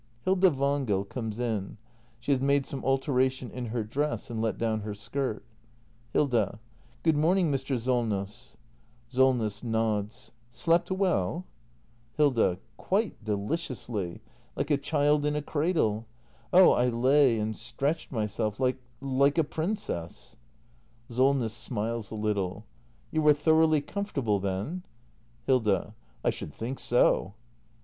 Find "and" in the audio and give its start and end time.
4.31-4.41, 17.37-17.55